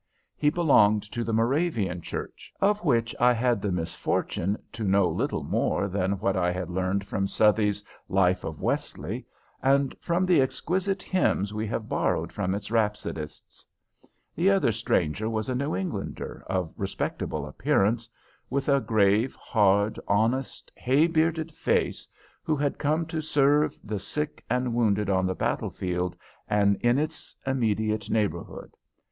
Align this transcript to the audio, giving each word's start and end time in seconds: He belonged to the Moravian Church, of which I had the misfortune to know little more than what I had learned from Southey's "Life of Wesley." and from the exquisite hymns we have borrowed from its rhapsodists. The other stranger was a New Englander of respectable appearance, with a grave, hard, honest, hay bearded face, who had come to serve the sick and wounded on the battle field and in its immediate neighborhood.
He 0.35 0.49
belonged 0.49 1.03
to 1.11 1.23
the 1.23 1.31
Moravian 1.31 2.01
Church, 2.01 2.51
of 2.59 2.83
which 2.83 3.13
I 3.19 3.33
had 3.33 3.61
the 3.61 3.71
misfortune 3.71 4.57
to 4.71 4.83
know 4.83 5.07
little 5.07 5.43
more 5.43 5.87
than 5.87 6.13
what 6.17 6.35
I 6.35 6.51
had 6.51 6.71
learned 6.71 7.05
from 7.05 7.27
Southey's 7.27 7.83
"Life 8.09 8.43
of 8.43 8.59
Wesley." 8.59 9.27
and 9.61 9.95
from 9.99 10.25
the 10.25 10.41
exquisite 10.41 11.03
hymns 11.03 11.53
we 11.53 11.67
have 11.67 11.87
borrowed 11.87 12.33
from 12.33 12.55
its 12.55 12.71
rhapsodists. 12.71 13.63
The 14.35 14.49
other 14.49 14.71
stranger 14.71 15.29
was 15.29 15.49
a 15.49 15.53
New 15.53 15.75
Englander 15.75 16.43
of 16.47 16.73
respectable 16.77 17.45
appearance, 17.45 18.09
with 18.49 18.69
a 18.69 18.81
grave, 18.81 19.35
hard, 19.35 19.99
honest, 20.07 20.71
hay 20.75 21.05
bearded 21.05 21.51
face, 21.51 22.07
who 22.41 22.55
had 22.55 22.79
come 22.79 23.05
to 23.05 23.21
serve 23.21 23.77
the 23.83 23.99
sick 23.99 24.43
and 24.49 24.73
wounded 24.73 25.11
on 25.11 25.27
the 25.27 25.35
battle 25.35 25.69
field 25.69 26.15
and 26.49 26.77
in 26.77 26.97
its 26.97 27.35
immediate 27.45 28.09
neighborhood. 28.09 28.75